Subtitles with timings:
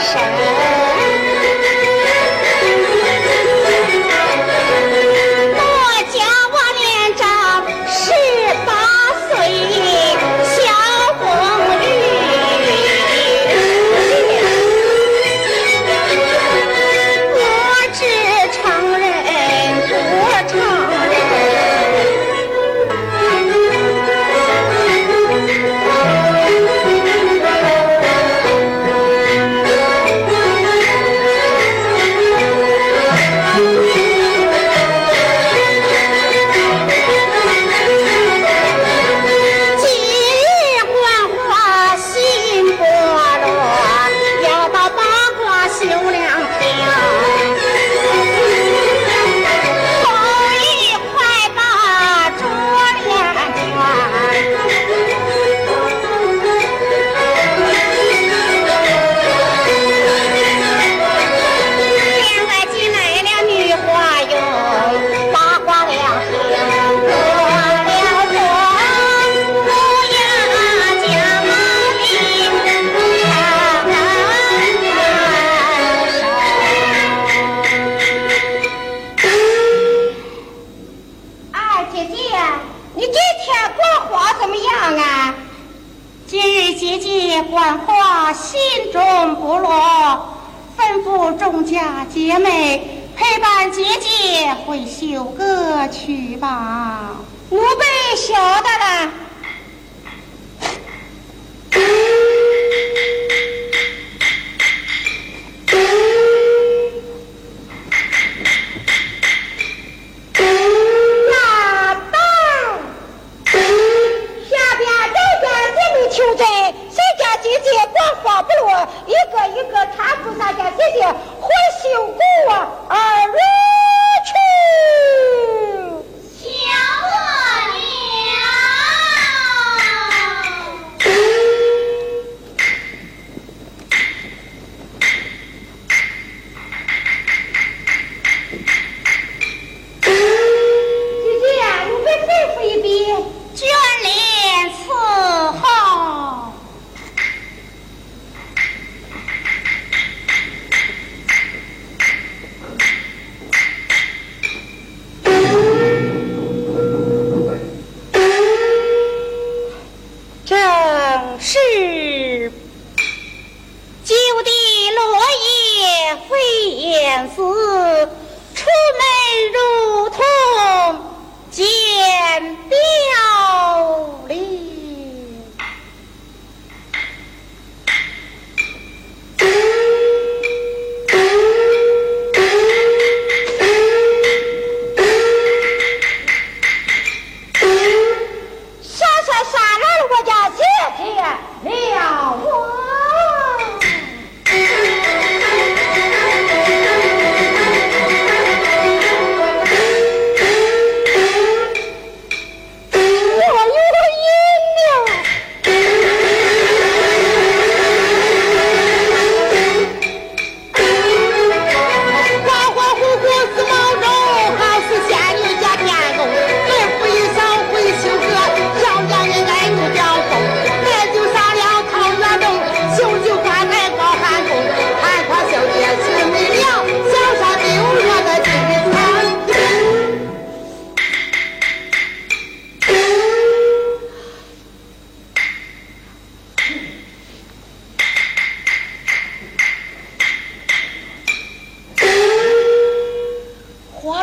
[0.00, 0.59] 谁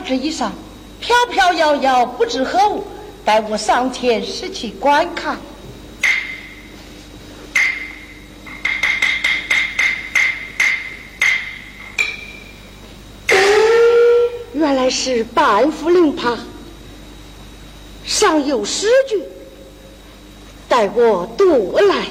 [0.02, 0.52] 纸衣裳，
[1.00, 2.86] 飘飘摇摇不知何物，
[3.26, 5.38] 待我上前拾起观看。
[14.54, 16.38] 原来是半幅灵帕，
[18.06, 19.22] 上有诗句，
[20.68, 22.08] 待我读来。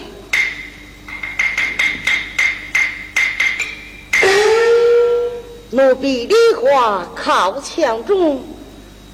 [5.71, 8.43] 奴婢梨花靠墙中。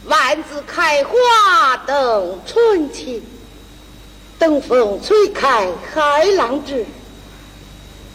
[0.05, 3.23] 万紫开花等春情，
[4.37, 6.85] 等风吹开海浪枝。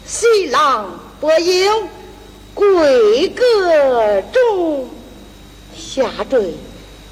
[0.04, 1.88] 喜浪不应
[2.52, 4.90] 归阁中，
[5.74, 6.54] 下坠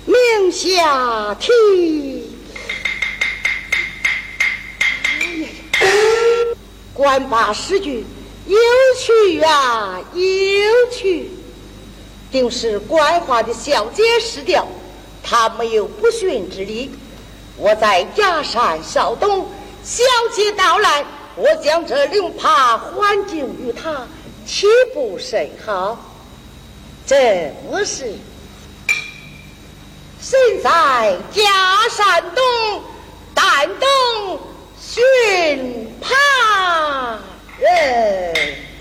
[0.05, 2.31] 名下题。
[6.93, 8.05] 官罢诗句
[8.47, 8.59] 有
[8.99, 11.31] 趣啊，有趣。
[12.31, 14.67] 定是官话的小姐失调，
[15.23, 16.91] 他没有不逊之理。
[17.57, 19.49] 我在假山稍动，
[19.83, 20.03] 小
[20.35, 21.05] 姐到来，
[21.37, 24.07] 我将这灵帕还敬于他，
[24.45, 25.99] 岂不甚好？
[27.07, 27.17] 正
[27.85, 28.13] 是
[30.21, 31.43] 身在假
[31.89, 32.83] 山东，
[33.33, 34.39] 但等
[34.81, 37.19] 寻帕
[37.59, 38.76] 人。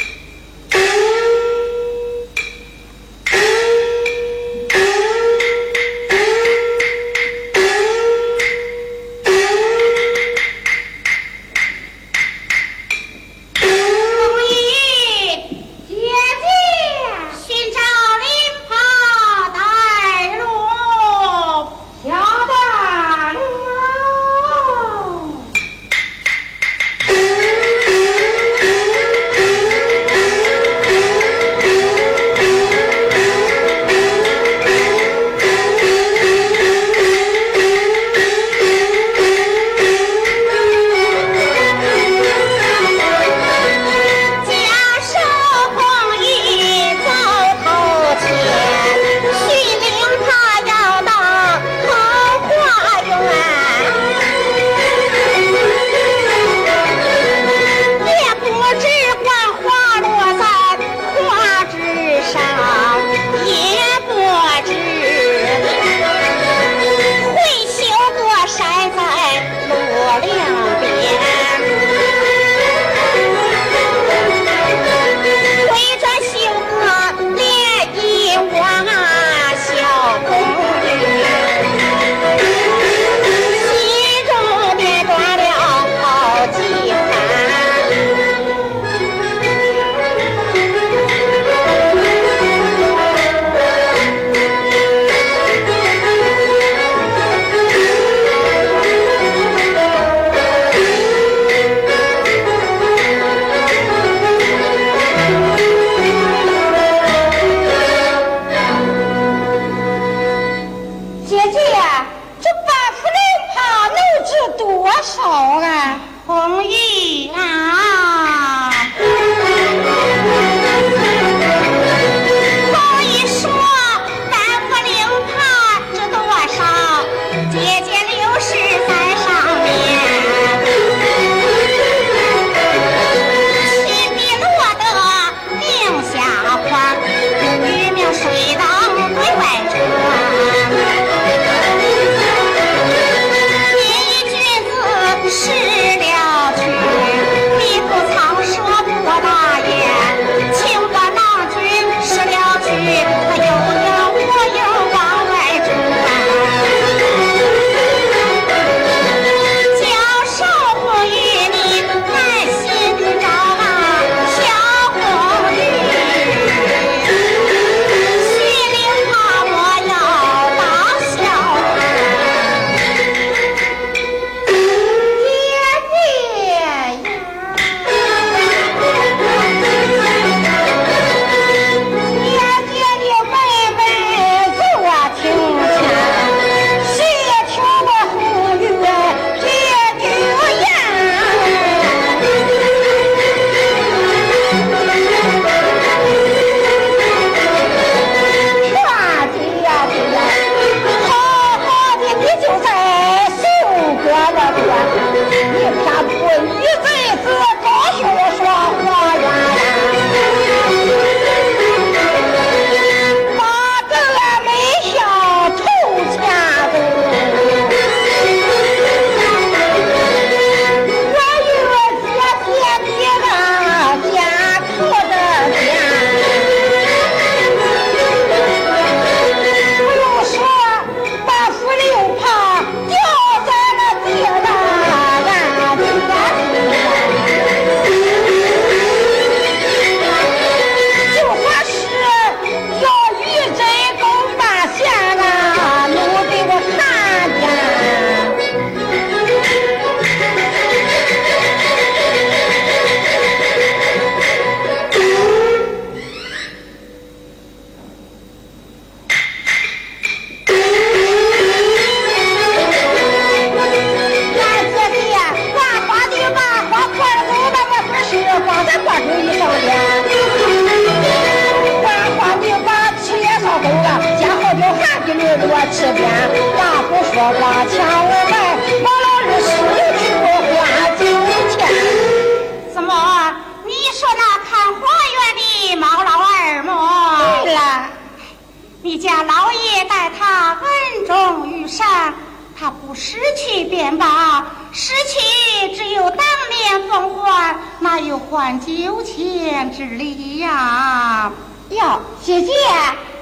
[293.65, 301.31] 便罢，失去只有当年奉还，哪有还酒钱之理呀？
[301.69, 302.51] 哟，姐姐，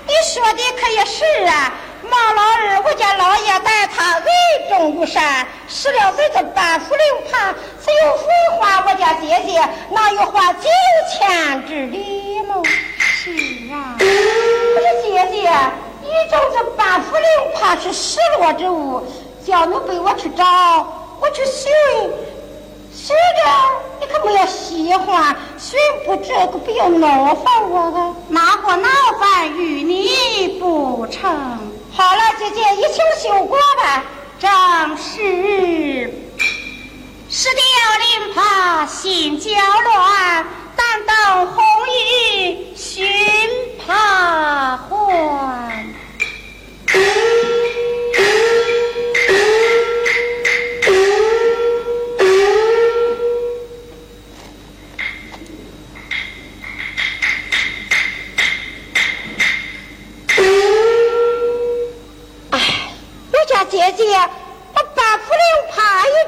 [0.06, 1.74] 你说的可也是啊。
[2.04, 4.26] 毛老二，我家老爷待他恩
[4.70, 10.70] 重如山，失了岁的半福六怕，只有奉还我家姐姐，哪有还酒
[11.10, 12.62] 钱之理么？
[13.00, 13.32] 是
[13.72, 15.50] 啊，不是姐姐，
[16.02, 19.08] 你种这半扶六怕是失落之物，
[19.46, 20.44] 叫你背我去找，
[21.20, 21.70] 我去寻，
[22.94, 23.44] 寻着
[24.00, 28.16] 你可没有喜欢，寻不着可不要恼烦我了。
[28.30, 28.88] 哪个恼
[29.20, 31.30] 烦与你不成？
[31.92, 34.04] 好了，姐姐，一请休过吧。
[34.40, 34.50] 正
[34.98, 36.14] 是，
[37.30, 37.62] 失掉
[38.00, 43.06] 临怕心焦乱，但等红玉寻
[43.86, 45.86] 怕还。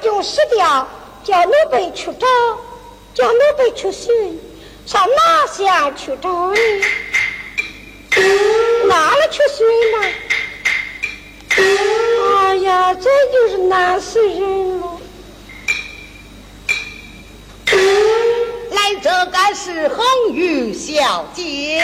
[0.06, 0.88] 帕已经失掉，
[1.24, 2.28] 叫奴婢去找，
[3.16, 4.40] 叫奴婢去寻，
[4.86, 6.60] 上哪县去找呢？
[8.88, 9.98] 哪里去寻呢？
[11.58, 15.00] 哎呀，这就是难死人了。
[18.72, 21.78] 来，这该是红玉小姐。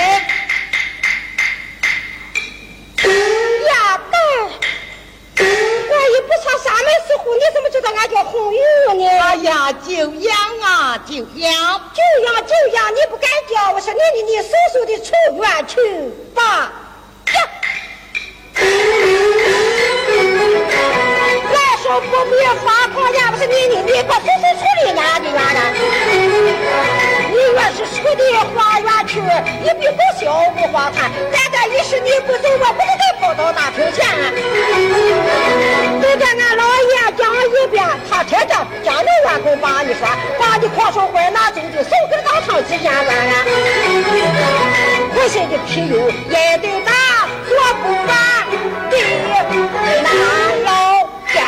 [3.04, 4.20] 呀，对，
[5.94, 8.58] 我也不查啥门似乎，你怎么知道俺叫红玉
[8.96, 9.06] 呢？
[9.20, 11.22] 哎呀，就养啊，就养。
[11.92, 15.76] 就养就养，你不敢叫，我说你你你速速的出院去
[16.34, 16.72] 吧。
[17.36, 17.38] 呀，
[21.52, 22.32] 来说不必
[22.64, 25.42] 发开房家不是你的，你把手手处理哪的呀？
[27.32, 28.20] 你若是出的
[28.56, 29.20] 花园去，
[29.62, 30.24] 你比不小
[30.56, 30.98] 不花钱。
[31.32, 34.04] 咱这一时你不走，我不是得跑到大厅前。
[36.02, 40.08] 都跟俺老爷讲一遍，他这这讲的员工把你说，
[40.40, 43.34] 把你狂手坏拿走的，手给当场几千万了。
[45.14, 46.92] 我现的皮油也得打，
[47.48, 48.10] 我不管
[48.90, 48.94] 的
[50.04, 50.10] 那
[50.66, 51.46] 老天。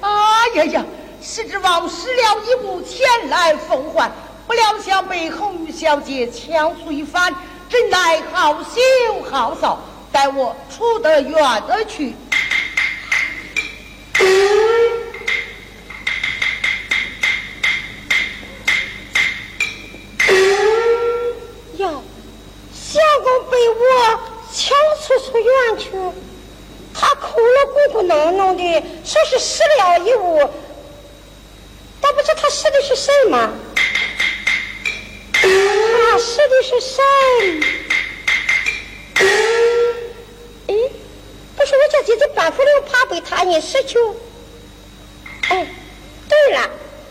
[0.00, 0.08] 哎
[0.54, 0.84] 呀呀！
[1.22, 4.10] 是指望失了一物前来奉还，
[4.46, 7.34] 不料想被红玉小姐强促一番，
[7.68, 9.76] 真乃好羞好臊。
[10.12, 12.14] 待我出得院而去。
[21.76, 22.02] 哟，
[22.72, 24.20] 相公被我
[24.52, 25.90] 强促出院去，
[26.92, 28.62] 他哭了鼓鼓囊囊的，
[29.04, 30.50] 说是失了一物，
[32.00, 33.50] 但不知他失的是什么？
[35.32, 37.00] 他失的是什
[37.54, 37.64] 么？
[41.76, 43.98] 我叫姐姐半副灵怕被他人失去。
[45.48, 45.66] 哎，
[46.28, 46.68] 对了，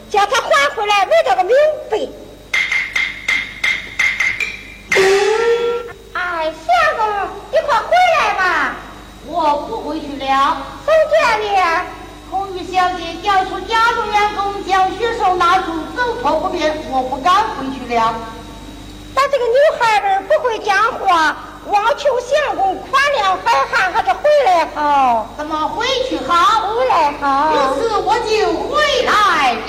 [0.09, 1.55] 叫他还回来，问到个明
[1.89, 1.97] 白。
[6.13, 8.75] 哎，相公，你快回来吧！
[9.25, 10.57] 我不回去了。
[10.85, 11.85] 怎见的？
[12.31, 18.15] 红玉小姐调出家中员工将学生拿出，走错不便，我不敢回去了。
[19.15, 21.35] 但这个女孩儿不会讲话，
[21.69, 25.27] 望求相公宽谅海涵，还是回来好？
[25.37, 26.67] 怎么回去好？
[26.75, 27.51] 回来好。
[27.51, 29.67] 于是我就回来了。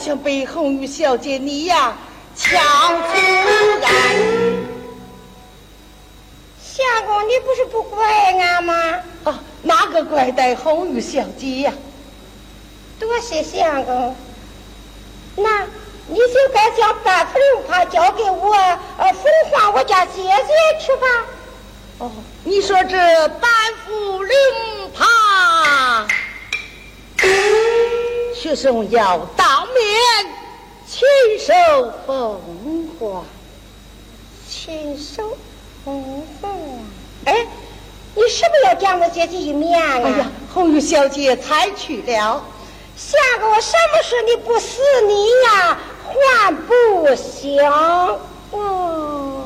[0.00, 1.94] 想被红玉小姐你呀
[2.34, 2.58] 强
[3.02, 4.66] 夫人。
[6.62, 8.74] 相公，你不是不怪俺吗？
[9.24, 11.72] 啊，哪个怪待红玉小姐呀？
[12.98, 14.16] 多谢相公。
[15.36, 15.66] 那
[16.06, 18.54] 你就该将半副灵帕交给我，
[18.96, 21.06] 呃，奉还我家姐姐去吧。
[21.98, 22.10] 哦，
[22.44, 23.50] 你说这半
[23.84, 24.34] 副灵
[24.94, 26.06] 帕？
[28.40, 30.32] 学生要当面
[30.88, 31.06] 亲
[31.38, 31.52] 手
[32.06, 32.40] 奉
[32.98, 33.22] 还，
[34.48, 35.36] 亲手
[35.84, 36.48] 哦吼，
[37.26, 37.46] 哎，
[38.14, 40.00] 你是不是要见我姐姐一面啊？
[40.02, 42.42] 哎呀，红玉小姐才去了。
[42.96, 45.76] 下个我什么事你不死你呀，
[46.40, 47.62] 还不行。
[48.52, 49.44] 哦。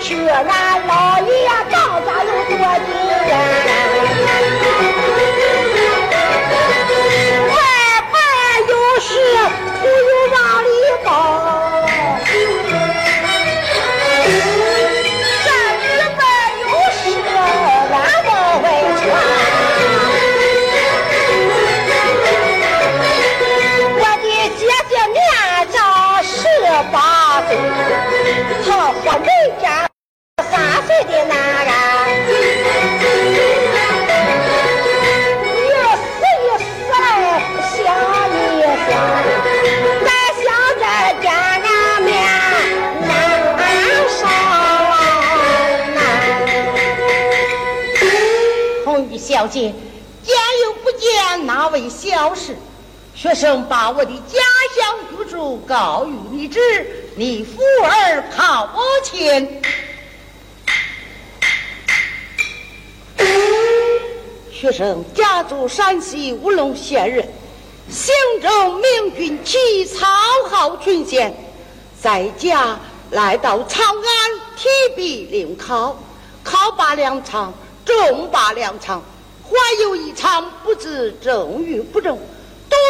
[0.00, 2.50] 去，俺老爷到家有多
[2.86, 2.88] 近
[3.28, 3.32] 呀？
[7.48, 7.52] 外
[8.10, 8.14] 边
[8.68, 9.10] 有事，
[9.80, 10.66] 不用往里
[11.04, 11.10] 报。
[53.22, 54.40] 学生把我的家
[54.74, 56.58] 乡居住告与你知，
[57.14, 58.68] 你扶儿靠
[59.04, 59.62] 前。
[64.50, 67.24] 学生家住山西乌龙县人，
[67.88, 70.04] 行政明军旗草
[70.50, 71.32] 号群县，
[72.00, 72.76] 在家
[73.12, 75.96] 来到长安提笔领考，
[76.42, 77.54] 考罢两场，
[77.84, 79.00] 中罢两场，
[79.44, 82.18] 还有一场不知正与不正，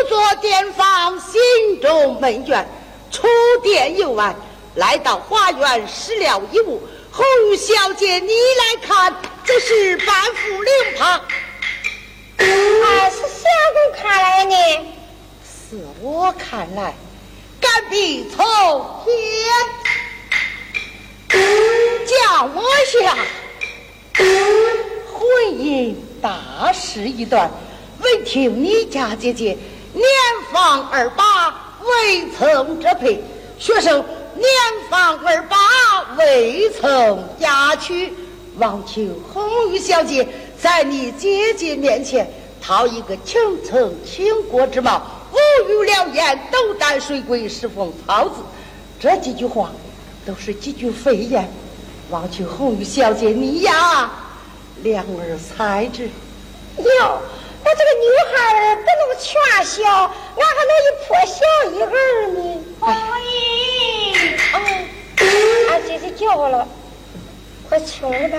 [0.02, 2.66] 独坐殿房，心中闷怨，
[3.10, 3.28] 出
[3.62, 4.34] 殿游玩，
[4.74, 6.82] 来到花园失了一物。
[7.12, 11.20] 红玉小姐，你来看，这是半副灵帕。
[12.38, 14.56] 二是相公看来呢？
[15.44, 16.94] 是我看来，
[17.60, 18.44] 敢比从
[19.04, 19.14] 天
[22.06, 23.16] 叫我下，
[25.12, 27.48] 婚姻大事一段，
[28.00, 29.56] 闻听你家姐姐
[29.92, 30.04] 年
[30.52, 33.18] 方二八，未曾折配；
[33.58, 34.02] 学生
[34.34, 34.46] 年
[34.88, 35.56] 方二八，
[36.16, 38.12] 未曾嫁娶。
[38.58, 39.02] 望求
[39.32, 40.28] 红玉小姐
[40.60, 45.02] 在你姐姐面前讨一个倾城倾国之貌，
[45.32, 48.36] 无语了言，斗胆水鬼，侍奉操子。
[49.00, 49.70] 这几句话
[50.26, 51.50] 都是几句肺言，
[52.10, 54.10] 望求红玉小姐你呀，
[54.82, 56.08] 两耳猜之。
[56.78, 57.18] 哟，
[57.64, 59.30] 那这个女孩儿不能全
[59.64, 61.36] 孝，俺还能一破孝
[61.70, 61.84] 一儿
[62.28, 62.38] 呢。
[62.80, 62.84] 红
[63.22, 63.24] 玉，
[64.52, 64.56] 哦，
[65.70, 66.66] 俺姐姐叫了。
[67.68, 68.38] 快请了吧。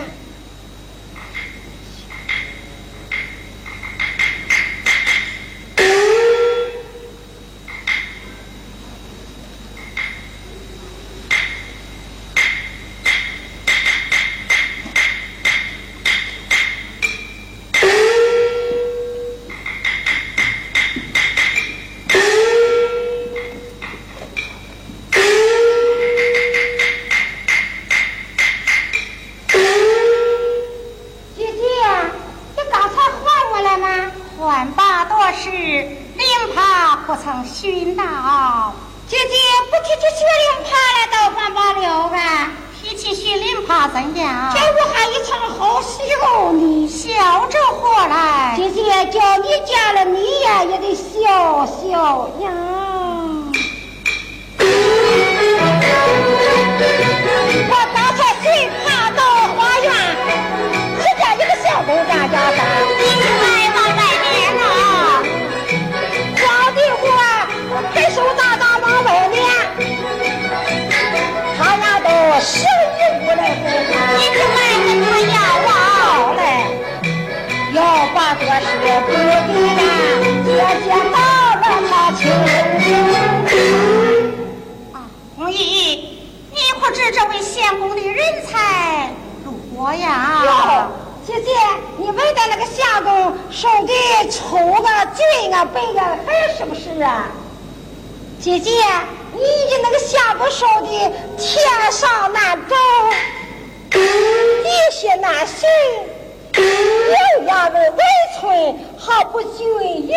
[109.31, 109.67] 不信
[110.07, 110.09] 人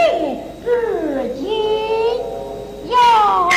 [0.63, 0.67] 之
[1.39, 2.19] 阴
[2.91, 3.56] 阳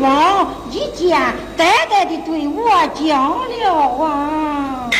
[0.00, 1.16] 庄一见，
[1.56, 3.30] 呆呆的对我讲
[3.60, 4.90] 了话。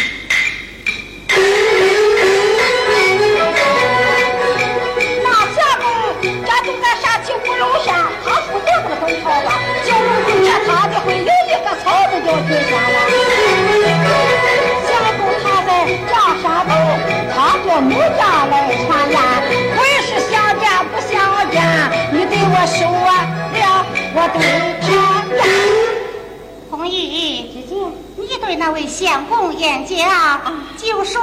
[5.20, 5.84] 那下公，
[6.46, 7.92] 家就在山西五龙县，
[8.24, 9.50] 他出这个东好吧？
[9.82, 12.96] 小如今天他就会有一个草字叫推山了。
[14.86, 15.70] 下公他在
[16.06, 16.72] 家山东，
[17.34, 18.52] 他叫奴家来
[18.86, 19.18] 传言，
[19.76, 21.12] 会是相见不相
[21.50, 21.58] 见？
[22.12, 23.33] 你对我说、啊。
[24.28, 24.40] 对
[24.80, 25.42] 他言。
[26.70, 26.92] 红玉，
[28.16, 30.40] 你对那位相公言讲，
[30.76, 31.20] 就说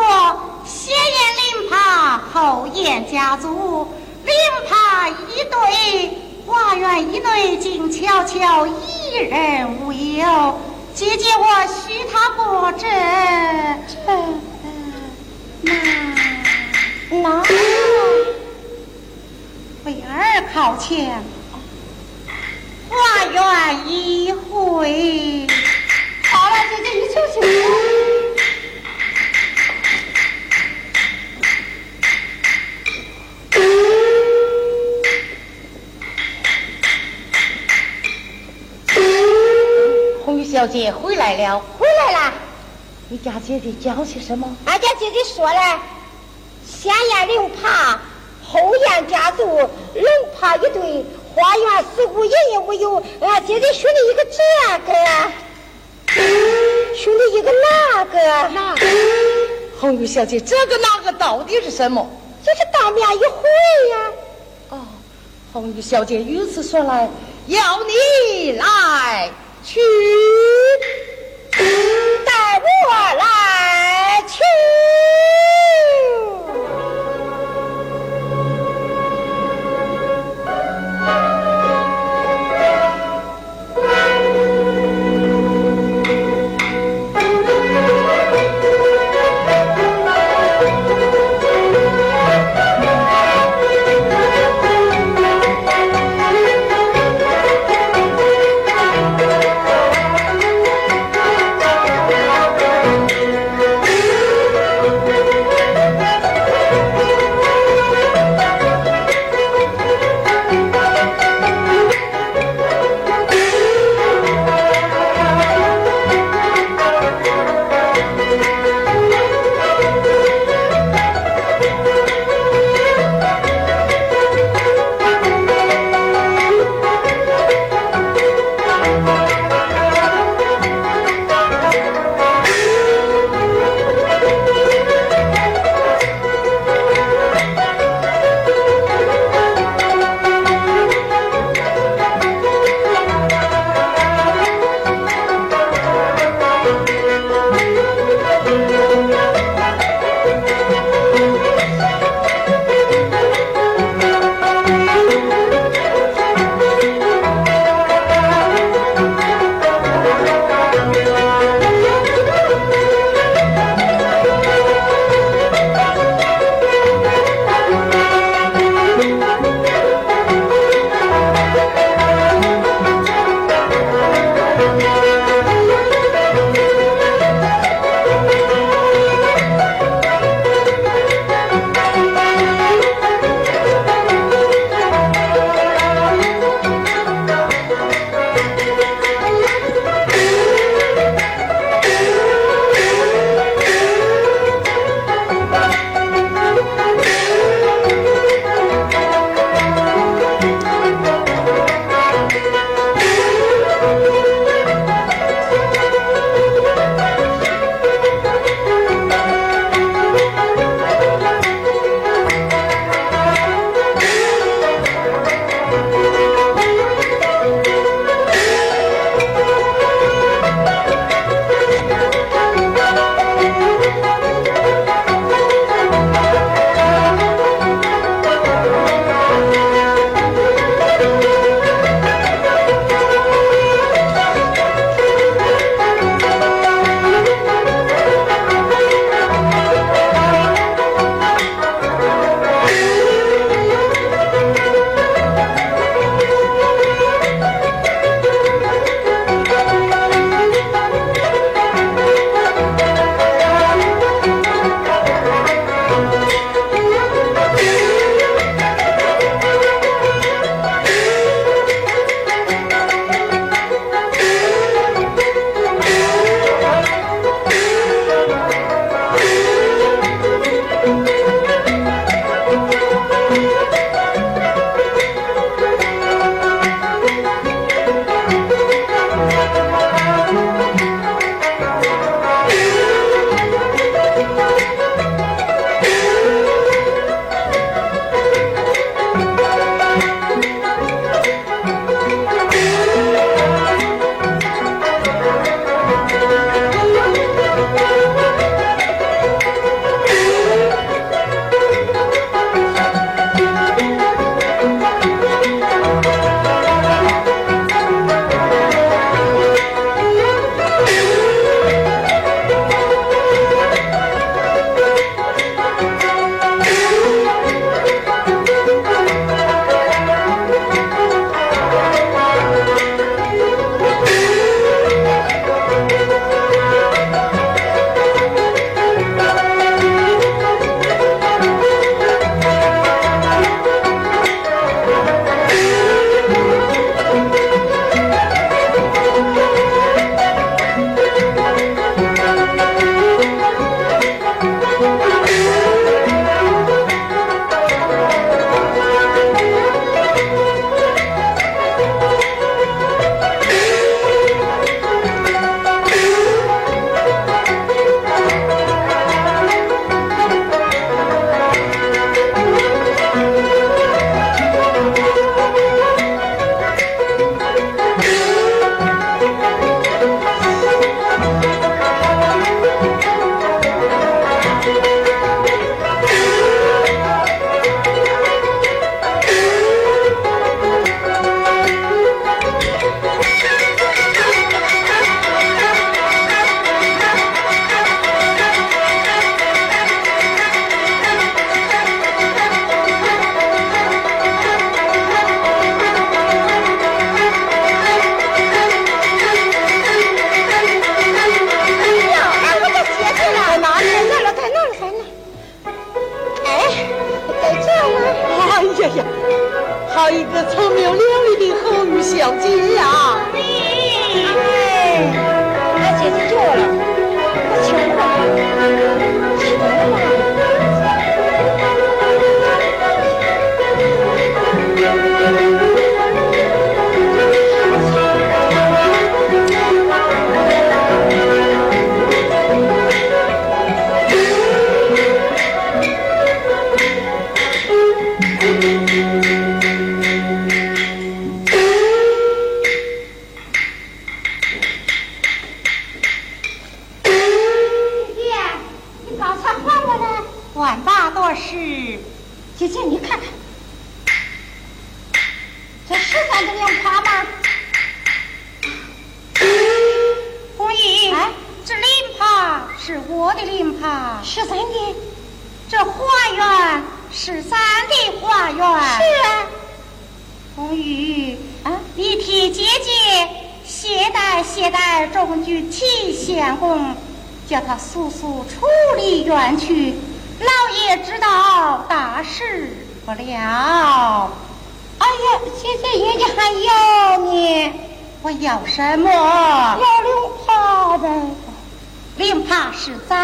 [0.65, 1.15] 先言
[1.59, 3.87] 临怕，后言家族，
[4.25, 4.33] 临
[4.67, 10.59] 怕一对，花园以内静悄悄，一人无有。
[10.93, 12.85] 姐姐我许他过这
[13.87, 13.95] 这
[17.09, 17.43] 那那
[19.85, 21.23] 为儿靠前，
[22.91, 25.47] 花园一回。
[26.29, 27.39] 好了，姐姐你休息。
[40.25, 42.33] 红玉小姐回来了，回来了。
[43.07, 44.53] 你家姐姐讲些什么？
[44.65, 45.79] 俺家姐姐说了，
[46.65, 48.01] 先验灵爬，
[48.43, 49.69] 后验家族，龙
[50.37, 51.05] 怕一对，
[51.41, 53.03] 花园似乎隐隐无有。
[53.19, 54.37] 俺姐姐许你一个这
[54.85, 54.93] 个，
[56.95, 58.19] 许你一个那个，
[58.49, 58.85] 那个
[59.79, 62.07] 红玉小姐，这个那个到底是什么？
[62.45, 63.49] 这是当面一回
[63.89, 64.11] 呀。
[64.69, 64.85] 哦，
[65.51, 67.09] 红玉小姐如此说来，
[67.47, 69.27] 要你来
[69.65, 69.79] 去。
[72.23, 74.43] 带我来取。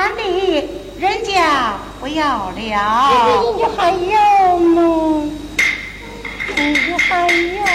[0.07, 0.21] 是咱的，
[0.99, 2.55] 人家不要了。
[2.55, 2.63] 姐
[3.25, 5.29] 姐人家还要吗？
[6.55, 7.65] 人家还要。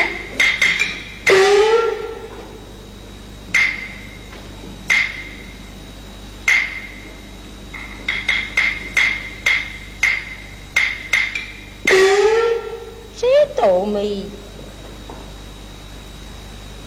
[13.19, 13.27] 这
[13.57, 14.25] 都没。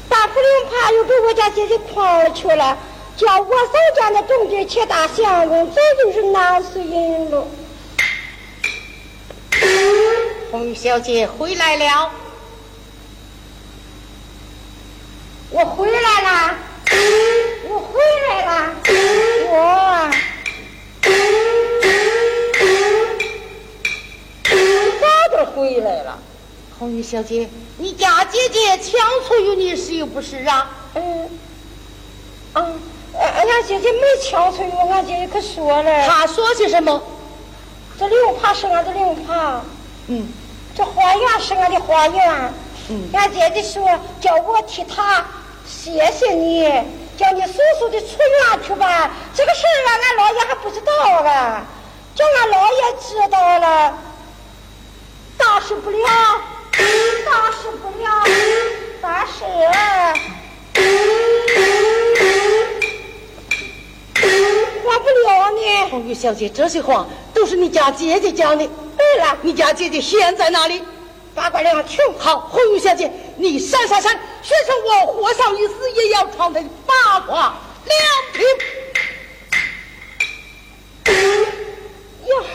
[0.09, 2.77] 大福灵怕又被我家姐姐诓了去了，
[3.17, 7.47] 叫我嫂家的中军且大相公，这就是难死人了。
[10.51, 12.11] 红玉小姐回来了，
[15.49, 16.55] 我回来了，
[17.69, 18.75] 我回来了，
[25.39, 26.19] 我回来了。
[26.77, 30.69] 红玉小姐，你家姐姐强出于你是又不是啊？
[30.95, 31.29] 嗯，
[32.51, 32.73] 啊，
[33.19, 36.07] 俺俺姐姐没强催我，俺姐姐可说了。
[36.07, 37.01] 她说些什么？
[37.97, 39.61] 这灵帕是俺的灵帕。
[40.07, 40.27] 嗯。
[40.75, 42.53] 这花园是俺的花园。
[42.89, 43.09] 嗯。
[43.13, 43.87] 俺姐姐说
[44.19, 45.25] 叫我替她
[45.65, 46.69] 谢谢你，
[47.17, 49.09] 叫你速速的出院去吧。
[49.33, 50.91] 这个事儿啊，俺老爷还不知道
[51.23, 51.65] 啊，
[52.13, 53.93] 叫俺老爷知道了，
[55.37, 55.97] 大事不了。
[57.25, 58.05] 大事不了，
[59.01, 59.45] 大事
[64.85, 65.89] 管不了呢。
[65.89, 68.65] 红玉小姐，这些话都是你家姐姐讲的。
[68.95, 70.81] 对了，你家姐姐现在哪里？
[71.33, 71.99] 八卦两亭。
[72.17, 77.53] 好，红玉小姐，你闪闪闪，学生我活上一死也要闯的八卦
[77.85, 77.97] 两
[78.33, 78.45] 平。
[82.27, 82.45] 哟。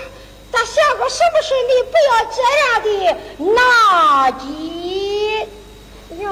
[0.52, 1.54] 咱想过什么事？
[1.68, 2.90] 你不要这样的
[3.54, 5.46] 拿鸡
[6.18, 6.28] 哟。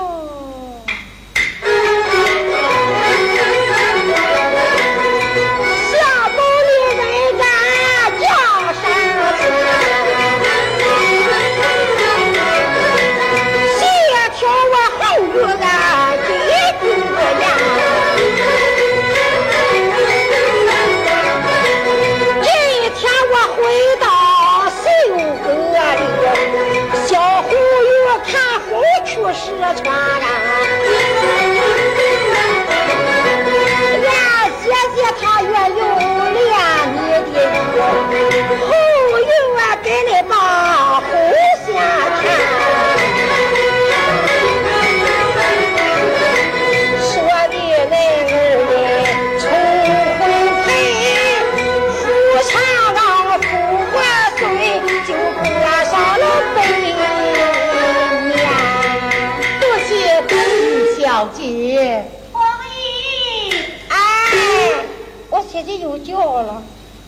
[66.18, 66.60] 叫了，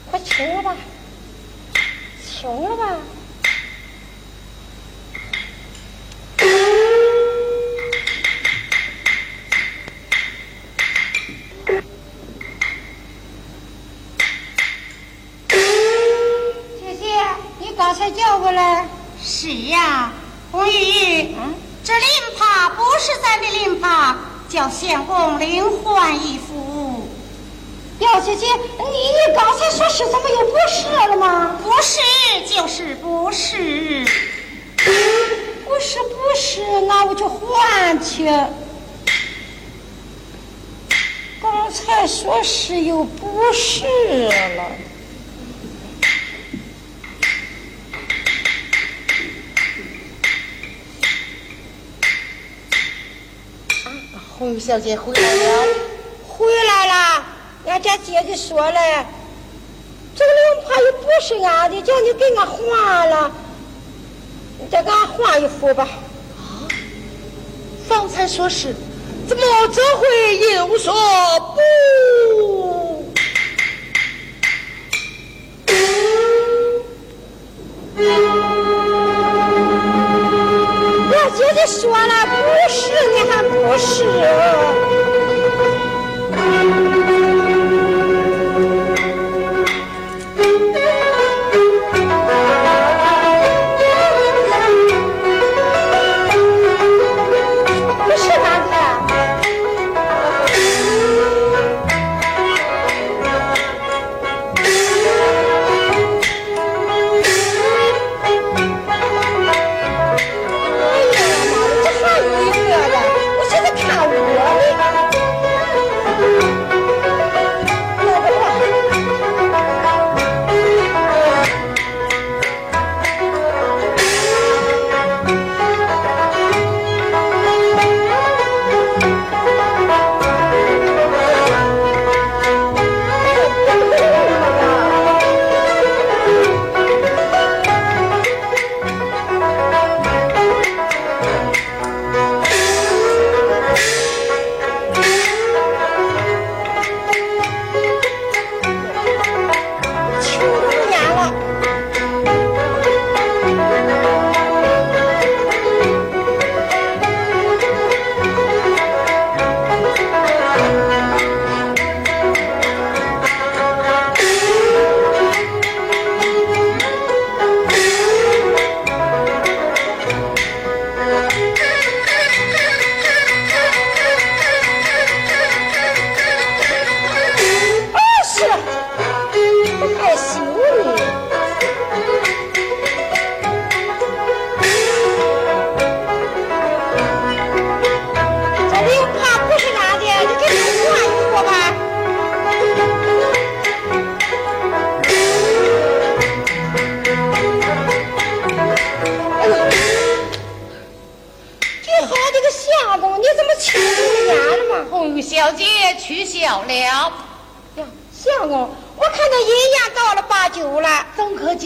[0.09, 0.77] 快请了吧，
[2.25, 2.97] 请了吧。
[16.79, 17.21] 姐姐，
[17.59, 18.87] 你刚才叫我来？
[19.21, 20.13] 是呀，
[20.53, 22.07] 红玉，嗯，这灵
[22.39, 24.17] 帕不是咱的灵帕，
[24.49, 26.50] 叫相公灵换一副。
[28.01, 31.61] 表姐姐，你你刚才说是，怎么又不是了吗？
[31.63, 32.01] 不是
[32.47, 34.07] 就是不是，
[35.67, 38.25] 不是不是，那我就换去。
[41.43, 43.85] 刚才说是又不是
[44.57, 44.65] 了。
[54.39, 55.70] 红玉小姐回来了，
[58.11, 59.07] 姐给说了，
[60.17, 63.31] 这个灵牌又不是俺的，叫你给俺换了，
[64.71, 65.89] 再给俺换一副吧。
[66.37, 66.67] 啊，
[67.89, 68.75] 方才说是，
[69.29, 69.43] 怎么
[69.73, 70.93] 这回又说
[71.55, 71.61] 不？
[81.13, 82.37] 我姐姐说了，不
[82.73, 82.81] 是
[83.15, 83.89] 你还不是。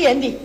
[0.04, 0.36] 眼底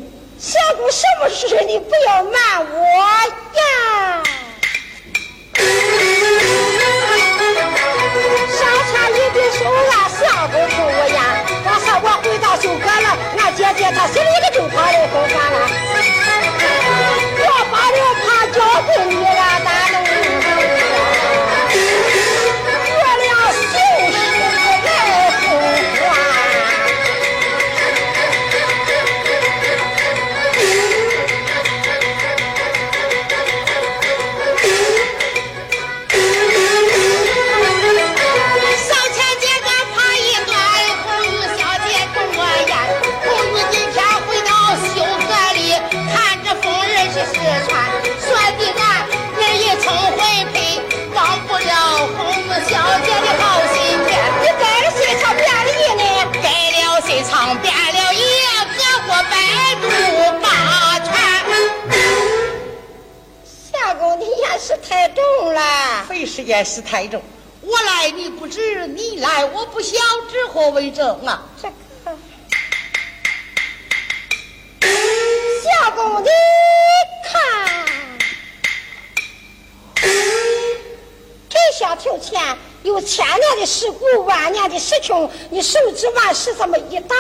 [86.58, 87.16] 这么一打，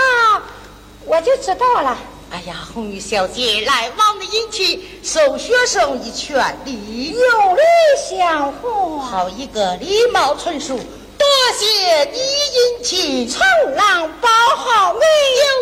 [1.06, 1.98] 我就知道了。
[2.32, 7.62] 哎呀，红玉小姐，来往的引起，受学生一拳，礼有礼
[8.08, 9.00] 相还。
[9.10, 11.28] 好一个礼貌纯熟，多
[11.58, 13.42] 谢你引起，长
[13.76, 15.00] 郎包好美，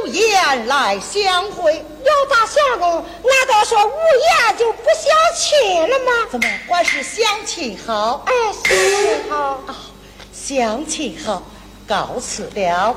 [0.03, 1.74] 有言来相会。
[2.03, 6.11] 姚大相公，难道说无言就不相亲了吗？
[6.30, 8.26] 怎么，我是相亲好？
[8.26, 9.38] 哎，相亲好
[9.68, 9.76] 啊，
[10.34, 11.43] 相亲好，
[11.88, 12.93] 告辞了。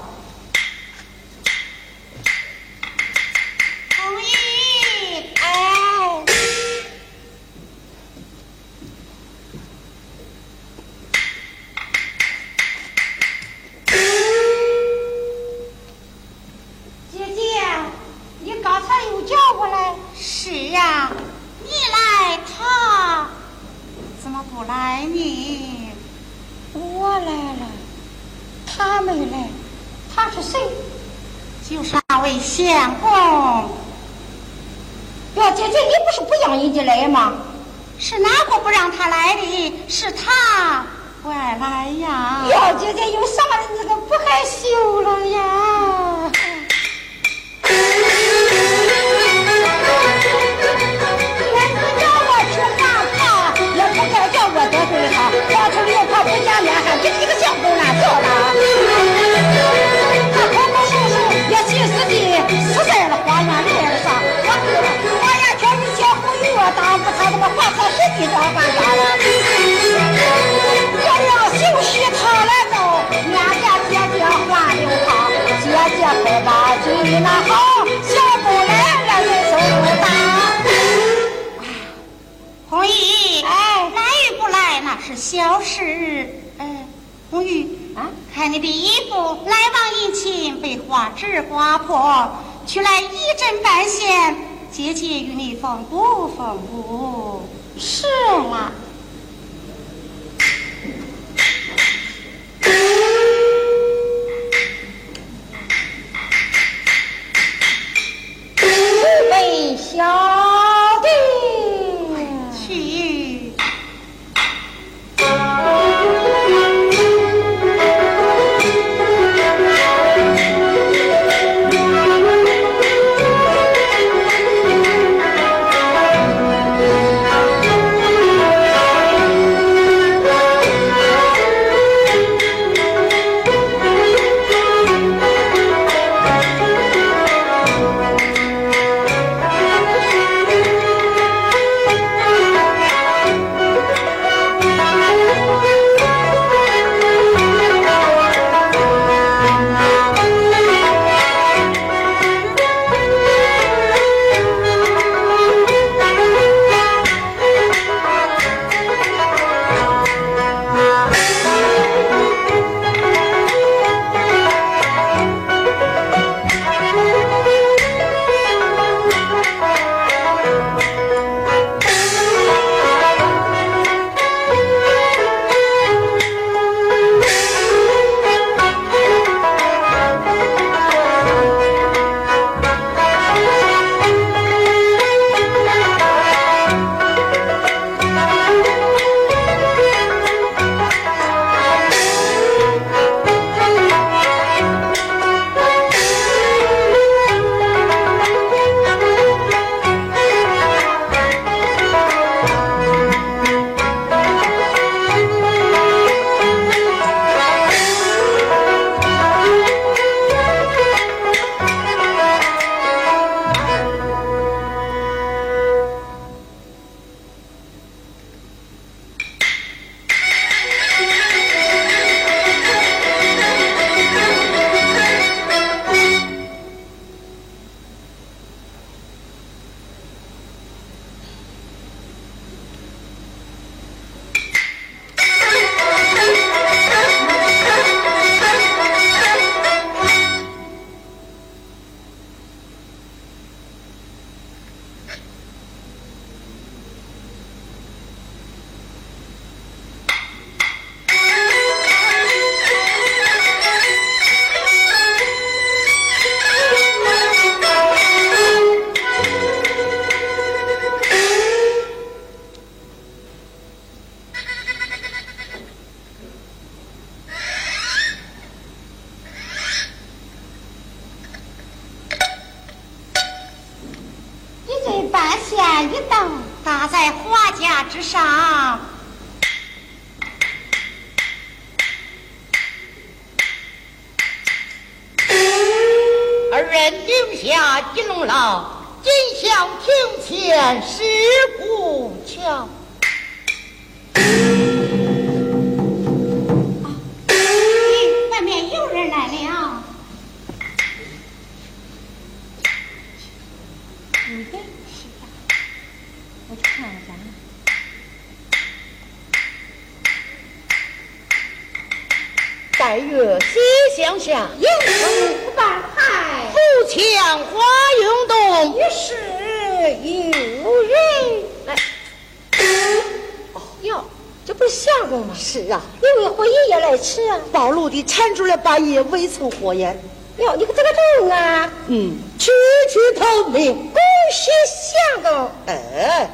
[328.51, 329.98] 了半夜未曾火焰。
[330.38, 330.88] 哟，你可这个
[331.18, 331.72] 正啊？
[331.88, 332.51] 嗯，区
[332.90, 334.01] 区头名，恭
[334.32, 335.51] 喜相公。
[335.66, 336.30] 哎。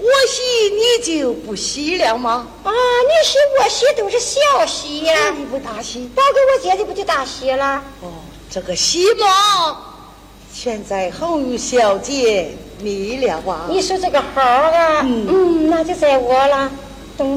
[0.00, 0.42] 我喜
[0.76, 2.46] 你就不喜了吗？
[2.62, 7.82] 啊，你喜我喜都是小喜呀，你不大喜，包给我姐姐不就大喜了？
[8.00, 8.12] 哦，
[8.48, 9.76] 这个喜嘛，
[10.54, 13.66] 全在红玉小姐你了啊。
[13.68, 16.70] 你说这个好啊，嗯，那就在我了，
[17.16, 17.36] 懂。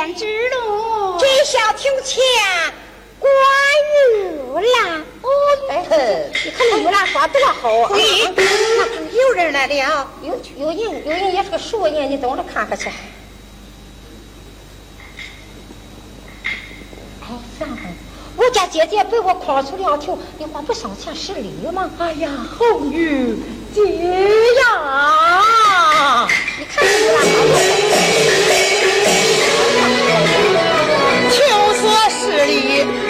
[0.00, 2.22] 胭脂露，真想庭前
[3.18, 3.30] 观
[4.08, 4.98] 玉兰。
[5.20, 5.28] 哦，
[5.68, 5.84] 哎，
[6.42, 7.90] 你看那玉兰花多好啊！
[9.12, 12.88] 有人来了，有有人，有人也是个熟人，你等着看看去。
[17.20, 17.28] 哎，
[17.58, 17.76] 算了，
[18.36, 21.90] 我家姐姐被我诓出两条，你还不上前施礼吗？
[21.98, 23.36] 哎呀，红玉
[23.74, 23.82] 姐
[24.62, 26.26] 呀，
[26.58, 27.44] 你看这玉兰花
[31.80, 33.09] 说实力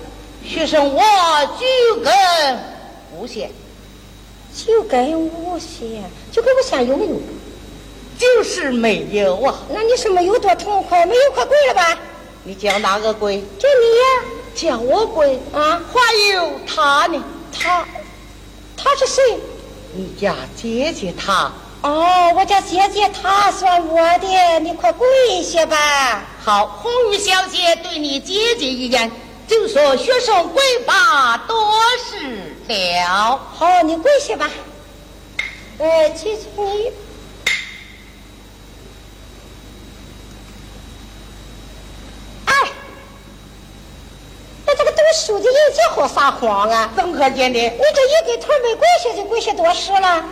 [0.45, 1.01] 学生我
[1.59, 2.13] 就跟
[3.15, 3.49] 无限，
[4.53, 7.15] 就跟无限，就跟无限有没有？
[8.17, 9.55] 就是没有啊。
[9.69, 11.97] 那你是没有多痛快，没有可跪了吧？
[12.43, 13.37] 你叫哪个跪？
[13.57, 15.81] 叫你呀，叫我跪啊？
[15.93, 17.23] 还有他呢？
[17.51, 17.85] 他，
[18.75, 19.21] 他是谁？
[19.93, 21.51] 你家姐姐她。
[21.83, 25.07] 哦，我家姐姐她算我的，你快跪
[25.43, 26.23] 下吧。
[26.43, 29.11] 好，红玉小姐对你姐姐一言，
[29.51, 33.37] 就说学生跪吧多事了。
[33.53, 34.49] 好，你跪下吧。
[35.77, 36.89] 呃，姐姐你，
[42.45, 42.53] 哎，
[44.65, 46.89] 那这个读书的人家好撒谎啊？
[46.95, 47.59] 怎么可见的？
[47.59, 50.23] 你这一个腿没跪下就跪下多时了。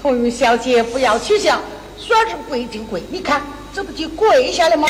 [0.00, 1.60] 红云小姐，不要取笑，
[1.98, 3.42] 说是跪就跪，你看
[3.74, 4.88] 这不就跪下了吗？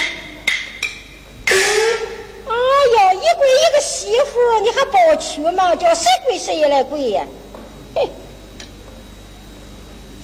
[2.49, 2.55] 哎
[2.97, 5.77] 呀，一跪一个媳妇，你还抱屈吗？
[5.77, 7.25] 叫谁跪谁也来跪呀！
[7.95, 8.09] 嘿，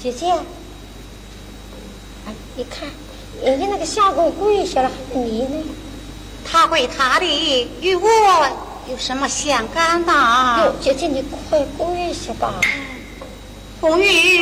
[0.03, 0.31] 姐姐，
[2.27, 2.89] 哎，你看
[3.43, 5.62] 人家那个相公跪下了，你呢？
[6.47, 8.09] 他跪他的，与我
[8.89, 10.62] 有什么相干呐？
[10.64, 12.55] 哟，姐姐，你快跪下吧。
[13.81, 14.41] 红玉，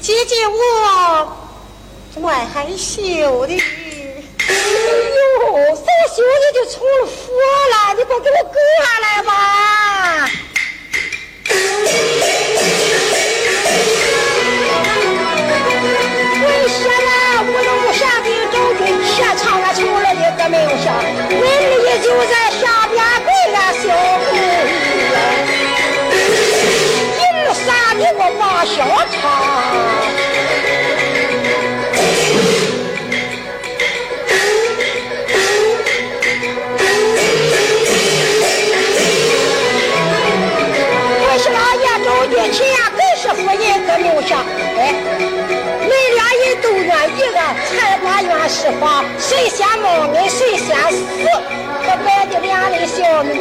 [0.00, 1.32] 姐姐我
[2.20, 3.58] 怪害羞的。
[4.48, 5.82] 哎呦，啥
[6.14, 7.12] 羞你就成了佛
[7.70, 7.74] 了？
[7.96, 9.30] 你快给我搁下来吧！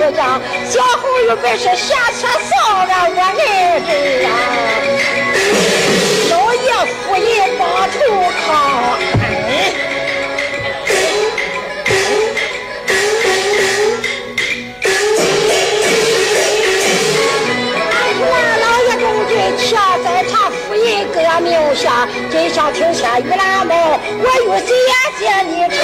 [0.01, 0.23] 小名都叫
[0.67, 3.45] 小猴有本事下车扫了我儿
[3.85, 3.89] 子
[4.25, 4.29] 啊！
[6.31, 7.29] 老爷夫人
[7.59, 7.99] 把头
[8.41, 8.47] 扛。
[19.57, 23.77] 下在他夫人革命下，今宵听下雨兰梦，
[24.19, 24.73] 我有谢
[25.19, 25.81] 谢你唱。